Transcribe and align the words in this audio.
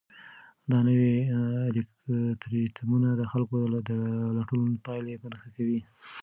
دا 0.71 0.77
نوي 0.87 1.13
الګوریتمونه 1.77 3.09
د 3.15 3.21
خلکو 3.31 3.57
د 3.89 3.91
لټون 4.37 4.63
پایلې 4.85 5.15
په 5.21 5.27
نښه 5.31 5.49
کوي. 5.55 5.79